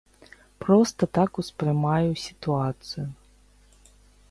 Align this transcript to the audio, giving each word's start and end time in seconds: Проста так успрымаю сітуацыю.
Проста 0.63 1.03
так 1.17 1.31
успрымаю 1.43 2.09
сітуацыю. 2.25 3.07